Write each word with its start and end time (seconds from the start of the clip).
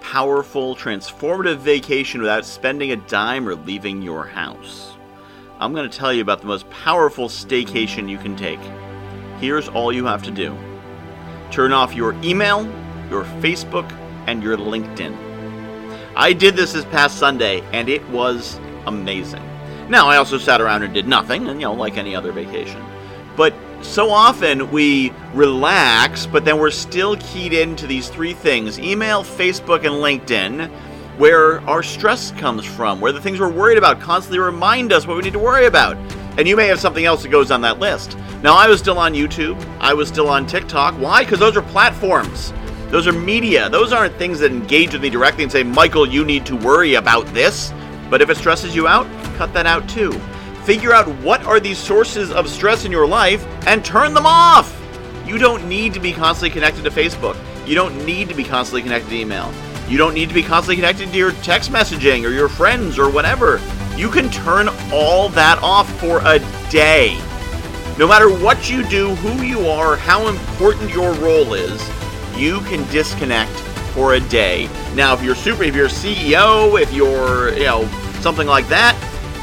powerful, 0.00 0.74
transformative 0.74 1.58
vacation 1.58 2.20
without 2.20 2.44
spending 2.44 2.92
a 2.92 2.96
dime 2.96 3.48
or 3.48 3.54
leaving 3.54 4.02
your 4.02 4.26
house? 4.26 4.96
I'm 5.58 5.74
going 5.74 5.88
to 5.88 5.98
tell 5.98 6.12
you 6.12 6.22
about 6.22 6.40
the 6.40 6.46
most 6.46 6.68
powerful 6.70 7.28
staycation 7.28 8.08
you 8.08 8.18
can 8.18 8.34
take. 8.34 8.60
Here's 9.40 9.68
all 9.68 9.92
you 9.92 10.06
have 10.06 10.22
to 10.24 10.30
do 10.30 10.56
turn 11.50 11.72
off 11.72 11.94
your 11.94 12.14
email, 12.22 12.64
your 13.10 13.24
Facebook, 13.40 13.90
and 14.26 14.42
your 14.42 14.56
LinkedIn. 14.56 15.16
I 16.16 16.32
did 16.32 16.56
this 16.56 16.72
this 16.72 16.84
past 16.86 17.18
Sunday, 17.18 17.60
and 17.72 17.88
it 17.88 18.06
was 18.10 18.58
amazing. 18.86 19.42
Now, 19.88 20.06
I 20.06 20.16
also 20.16 20.38
sat 20.38 20.60
around 20.60 20.82
and 20.82 20.94
did 20.94 21.08
nothing, 21.08 21.48
and 21.48 21.60
you 21.60 21.66
know, 21.66 21.74
like 21.74 21.96
any 21.96 22.14
other 22.14 22.32
vacation. 22.32 22.84
But 23.36 23.54
so 23.82 24.10
often 24.10 24.70
we 24.70 25.12
relax, 25.34 26.26
but 26.26 26.44
then 26.44 26.58
we're 26.58 26.70
still 26.70 27.16
keyed 27.16 27.52
into 27.52 27.86
these 27.86 28.08
three 28.08 28.34
things 28.34 28.78
email, 28.78 29.22
Facebook, 29.22 29.84
and 29.84 29.94
LinkedIn, 29.94 30.70
where 31.18 31.60
our 31.68 31.82
stress 31.82 32.30
comes 32.32 32.64
from, 32.64 33.00
where 33.00 33.12
the 33.12 33.20
things 33.20 33.40
we're 33.40 33.50
worried 33.50 33.78
about 33.78 34.00
constantly 34.00 34.38
remind 34.38 34.92
us 34.92 35.06
what 35.06 35.16
we 35.16 35.22
need 35.22 35.32
to 35.32 35.38
worry 35.38 35.66
about. 35.66 35.96
And 36.38 36.46
you 36.46 36.56
may 36.56 36.66
have 36.66 36.80
something 36.80 37.04
else 37.04 37.22
that 37.22 37.28
goes 37.30 37.50
on 37.50 37.60
that 37.62 37.78
list. 37.78 38.16
Now, 38.42 38.54
I 38.54 38.68
was 38.68 38.80
still 38.80 38.98
on 38.98 39.12
YouTube, 39.12 39.62
I 39.80 39.92
was 39.92 40.08
still 40.08 40.28
on 40.28 40.46
TikTok. 40.46 40.94
Why? 40.94 41.24
Because 41.24 41.38
those 41.38 41.56
are 41.56 41.62
platforms. 41.62 42.52
Those 42.90 43.06
are 43.06 43.12
media. 43.12 43.68
Those 43.68 43.92
aren't 43.92 44.16
things 44.16 44.40
that 44.40 44.50
engage 44.50 44.92
with 44.92 45.02
me 45.02 45.10
directly 45.10 45.44
and 45.44 45.52
say, 45.52 45.62
Michael, 45.62 46.08
you 46.08 46.24
need 46.24 46.44
to 46.46 46.56
worry 46.56 46.94
about 46.94 47.24
this. 47.28 47.72
But 48.08 48.20
if 48.20 48.30
it 48.30 48.36
stresses 48.36 48.74
you 48.74 48.88
out, 48.88 49.06
cut 49.36 49.52
that 49.54 49.66
out 49.66 49.88
too. 49.88 50.10
Figure 50.64 50.92
out 50.92 51.08
what 51.20 51.42
are 51.44 51.58
these 51.58 51.78
sources 51.78 52.30
of 52.30 52.48
stress 52.48 52.84
in 52.84 52.92
your 52.92 53.06
life 53.06 53.46
and 53.66 53.84
turn 53.84 54.12
them 54.14 54.26
off. 54.26 54.76
You 55.26 55.38
don't 55.38 55.68
need 55.68 55.94
to 55.94 56.00
be 56.00 56.12
constantly 56.12 56.50
connected 56.50 56.84
to 56.84 56.90
Facebook. 56.90 57.36
You 57.66 57.74
don't 57.74 58.04
need 58.04 58.28
to 58.28 58.34
be 58.34 58.44
constantly 58.44 58.82
connected 58.82 59.10
to 59.10 59.16
email. 59.16 59.52
You 59.88 59.96
don't 59.96 60.14
need 60.14 60.28
to 60.28 60.34
be 60.34 60.42
constantly 60.42 60.76
connected 60.76 61.10
to 61.10 61.16
your 61.16 61.32
text 61.32 61.70
messaging 61.70 62.24
or 62.24 62.30
your 62.30 62.48
friends 62.48 62.98
or 62.98 63.10
whatever. 63.10 63.60
You 63.96 64.10
can 64.10 64.30
turn 64.30 64.68
all 64.92 65.30
that 65.30 65.58
off 65.62 65.90
for 65.98 66.20
a 66.24 66.38
day. 66.70 67.18
No 67.98 68.06
matter 68.06 68.30
what 68.30 68.70
you 68.70 68.86
do, 68.88 69.14
who 69.16 69.42
you 69.42 69.66
are, 69.66 69.96
how 69.96 70.28
important 70.28 70.92
your 70.92 71.12
role 71.14 71.54
is, 71.54 71.80
you 72.36 72.60
can 72.60 72.88
disconnect 72.90 73.50
for 73.92 74.14
a 74.14 74.20
day. 74.20 74.68
Now, 74.94 75.14
if 75.14 75.22
you're 75.22 75.34
super, 75.34 75.64
if 75.64 75.74
you're 75.74 75.88
CEO, 75.88 76.80
if 76.80 76.92
you're, 76.92 77.52
you 77.54 77.64
know, 77.64 77.86
something 78.20 78.46
like 78.46 78.68
that, 78.68 78.94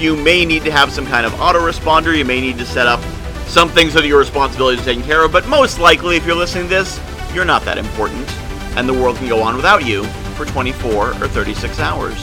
you 0.00 0.16
may 0.16 0.44
need 0.44 0.64
to 0.64 0.70
have 0.70 0.90
some 0.90 1.06
kind 1.06 1.26
of 1.26 1.32
autoresponder. 1.34 2.16
You 2.16 2.24
may 2.24 2.40
need 2.40 2.56
to 2.58 2.64
set 2.64 2.86
up 2.86 3.00
some 3.46 3.68
things 3.68 3.92
that 3.94 4.04
are 4.04 4.06
your 4.06 4.18
responsibility 4.18 4.78
to 4.78 4.84
taking 4.84 5.02
care 5.04 5.24
of. 5.24 5.32
But 5.32 5.46
most 5.46 5.78
likely, 5.78 6.16
if 6.16 6.24
you're 6.24 6.36
listening 6.36 6.64
to 6.64 6.70
this, 6.70 6.98
you're 7.34 7.44
not 7.44 7.64
that 7.64 7.78
important, 7.78 8.28
and 8.76 8.88
the 8.88 8.94
world 8.94 9.16
can 9.16 9.28
go 9.28 9.42
on 9.42 9.56
without 9.56 9.84
you 9.84 10.04
for 10.36 10.46
24 10.46 11.10
or 11.10 11.12
36 11.14 11.78
hours. 11.80 12.18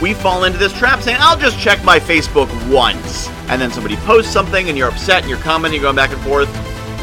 We 0.00 0.14
fall 0.14 0.44
into 0.44 0.58
this 0.58 0.72
trap 0.72 1.02
saying, 1.02 1.18
I'll 1.20 1.36
just 1.36 1.58
check 1.58 1.82
my 1.84 1.98
Facebook 1.98 2.48
once. 2.72 3.28
And 3.48 3.60
then 3.60 3.70
somebody 3.70 3.96
posts 3.96 4.32
something 4.32 4.68
and 4.68 4.78
you're 4.78 4.88
upset 4.88 5.22
and 5.22 5.28
you're 5.28 5.40
commenting, 5.40 5.80
you're 5.80 5.88
going 5.88 5.96
back 5.96 6.12
and 6.12 6.20
forth. 6.22 6.48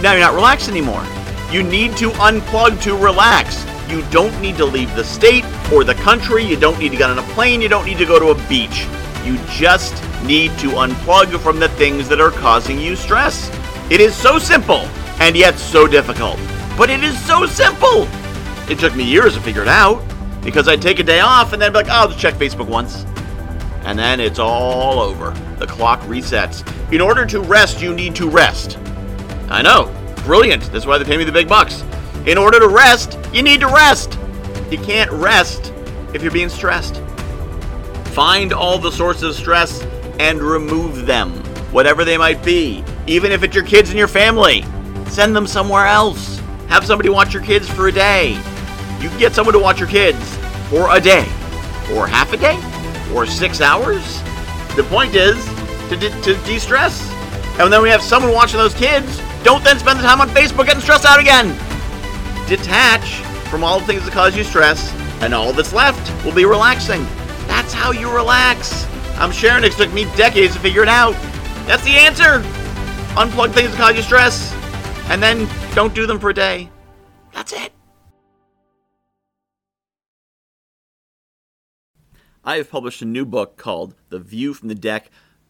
Now 0.02 0.14
you're 0.14 0.22
not 0.22 0.33
relaxed 0.33 0.70
anymore. 0.70 1.03
You 1.52 1.61
need 1.61 1.98
to 1.98 2.09
unplug 2.11 2.82
to 2.83 2.95
relax. 2.95 3.65
You 3.89 4.02
don't 4.11 4.39
need 4.42 4.58
to 4.58 4.65
leave 4.65 4.95
the 4.95 5.04
state 5.04 5.43
or 5.71 5.83
the 5.83 5.95
country. 5.95 6.43
You 6.43 6.55
don't 6.55 6.80
need 6.80 6.89
to 6.89 6.98
get 6.98 7.09
on 7.09 7.20
a 7.20 7.33
plane. 7.33 7.61
You 7.61 7.70
don't 7.70 7.86
need 7.86 7.98
to 7.98 8.05
go 8.05 8.17
to 8.17 8.27
a 8.30 8.48
beach. 8.48 8.88
You 9.25 9.37
just 9.49 9.93
need 10.23 10.52
to 10.59 10.67
unplug 10.69 11.37
from 11.39 11.59
the 11.59 11.69
things 11.69 12.08
that 12.09 12.21
are 12.21 12.31
causing 12.31 12.80
you 12.80 12.95
stress. 12.95 13.49
It 13.89 13.99
is 13.99 14.15
so 14.15 14.37
simple 14.37 14.87
and 15.19 15.36
yet 15.36 15.58
so 15.58 15.87
difficult. 15.87 16.39
But 16.77 16.89
it 16.89 17.03
is 17.03 17.19
so 17.25 17.45
simple. 17.45 18.08
It 18.69 18.80
took 18.80 18.95
me 18.95 19.03
years 19.03 19.33
to 19.33 19.41
figure 19.41 19.64
it 19.64 19.67
out 19.67 20.03
because 20.43 20.67
I'd 20.67 20.81
take 20.81 20.99
a 20.99 21.03
day 21.03 21.21
off 21.21 21.53
and 21.53 21.61
then 21.61 21.71
be 21.71 21.77
like, 21.77 21.87
oh, 21.87 21.93
I'll 21.93 22.08
just 22.08 22.19
check 22.19 22.35
Facebook 22.35 22.67
once. 22.67 23.05
And 23.83 23.97
then 23.97 24.19
it's 24.19 24.39
all 24.39 24.99
over. 24.99 25.31
The 25.58 25.67
clock 25.67 26.02
resets. 26.02 26.64
In 26.93 27.02
order 27.02 27.25
to 27.25 27.39
rest, 27.39 27.81
you 27.81 27.93
need 27.93 28.15
to 28.15 28.30
rest. 28.30 28.77
I 29.49 29.61
know. 29.61 29.91
Brilliant. 30.23 30.71
That's 30.71 30.85
why 30.85 30.97
they 30.97 31.05
pay 31.05 31.17
me 31.17 31.23
the 31.23 31.31
big 31.31 31.47
bucks. 31.47 31.83
In 32.25 32.37
order 32.37 32.59
to 32.59 32.67
rest, 32.67 33.17
you 33.33 33.41
need 33.43 33.59
to 33.61 33.67
rest. 33.67 34.19
You 34.71 34.77
can't 34.80 35.11
rest 35.11 35.73
if 36.14 36.21
you're 36.21 36.31
being 36.31 36.49
stressed. 36.49 37.02
Find 38.15 38.53
all 38.53 38.80
the 38.80 38.93
sources 38.93 39.23
of 39.23 39.36
stress 39.36 39.83
and 40.21 40.39
remove 40.39 41.05
them, 41.05 41.31
whatever 41.73 42.05
they 42.05 42.17
might 42.17 42.42
be. 42.45 42.81
Even 43.08 43.33
if 43.33 43.43
it's 43.43 43.53
your 43.53 43.65
kids 43.65 43.89
and 43.89 43.99
your 43.99 44.08
family, 44.08 44.64
send 45.08 45.36
them 45.36 45.45
somewhere 45.45 45.86
else. 45.86 46.39
Have 46.70 46.86
somebody 46.86 47.09
watch 47.09 47.33
your 47.33 47.43
kids 47.43 47.70
for 47.70 47.89
a 47.89 47.92
day. 47.92 48.30
You 49.02 49.09
can 49.09 49.20
get 49.20 49.33
someone 49.33 49.52
to 49.52 49.59
watch 49.59 49.80
your 49.80 49.89
kids 49.89 50.17
for 50.70 50.95
a 50.95 51.02
day, 51.02 51.27
or 51.93 52.08
half 52.08 52.31
a 52.31 52.37
day, 52.37 52.58
or 53.14 53.26
six 53.26 53.59
hours. 53.59 54.02
The 54.77 54.86
point 54.89 55.14
is 55.14 55.36
to, 55.89 55.97
de- 55.97 56.21
to 56.21 56.36
de-stress. 56.45 57.11
And 57.59 57.71
then 57.71 57.82
we 57.82 57.89
have 57.89 58.02
someone 58.02 58.32
watching 58.32 58.59
those 58.59 58.76
kids. 58.76 59.21
Don't 59.43 59.61
then 59.61 59.77
spend 59.77 59.99
the 59.99 60.03
time 60.03 60.21
on 60.21 60.30
Facebook 60.30 60.67
getting 60.67 60.82
stressed 60.82 61.03
out 61.03 61.20
again. 61.20 61.49
Detach 62.47 63.15
from 63.49 63.65
all 63.65 63.82
the 63.82 63.86
things 63.86 64.05
that 64.05 64.14
cause 64.14 64.37
you 64.37 64.45
stress, 64.45 64.93
and 65.20 65.33
all 65.33 65.52
that's 65.52 65.73
left 65.73 66.23
will 66.23 66.33
be 66.33 66.45
relaxing. 66.45 67.05
How 67.75 67.91
you 67.91 68.11
relax. 68.11 68.87
I'm 69.17 69.31
sharing. 69.31 69.63
It 69.63 69.73
took 69.73 69.93
me 69.93 70.05
decades 70.15 70.55
to 70.55 70.59
figure 70.59 70.81
it 70.81 70.87
out. 70.87 71.13
That's 71.67 71.83
the 71.83 71.91
answer. 71.91 72.41
Unplug 73.15 73.53
things 73.53 73.69
that 73.69 73.77
cause 73.77 73.95
you 73.95 74.02
stress, 74.02 74.52
and 75.09 75.21
then 75.21 75.47
don't 75.75 75.93
do 75.93 76.08
them 76.08 76.19
for 76.19 76.31
a 76.31 76.33
day. 76.33 76.71
That's 77.31 77.53
it. 77.53 77.71
I 82.43 82.58
have 82.58 82.71
published 82.71 83.02
a 83.02 83.05
new 83.05 83.25
book 83.25 83.58
called 83.58 83.95
The 84.09 84.19
View 84.19 84.53
from 84.53 84.69
the 84.69 84.75
Deck 84.75 85.11